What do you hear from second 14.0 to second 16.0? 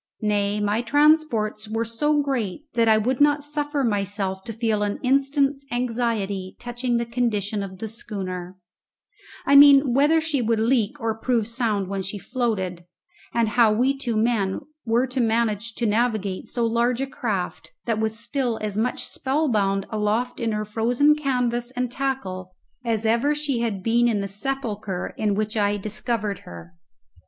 men were to manage to